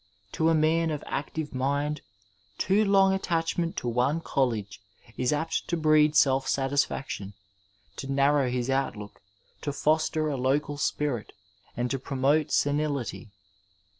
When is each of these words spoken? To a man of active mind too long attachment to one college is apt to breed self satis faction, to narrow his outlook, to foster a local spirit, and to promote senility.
To 0.31 0.49
a 0.49 0.55
man 0.55 0.89
of 0.89 1.03
active 1.05 1.53
mind 1.53 2.01
too 2.57 2.83
long 2.83 3.13
attachment 3.13 3.77
to 3.77 3.87
one 3.87 4.19
college 4.19 4.81
is 5.15 5.31
apt 5.31 5.67
to 5.67 5.77
breed 5.77 6.15
self 6.15 6.47
satis 6.47 6.83
faction, 6.83 7.35
to 7.97 8.11
narrow 8.11 8.49
his 8.49 8.67
outlook, 8.67 9.21
to 9.61 9.71
foster 9.71 10.27
a 10.27 10.37
local 10.37 10.77
spirit, 10.79 11.33
and 11.77 11.91
to 11.91 11.99
promote 11.99 12.51
senility. 12.51 13.29